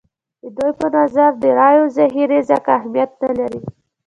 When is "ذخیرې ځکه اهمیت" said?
1.97-3.11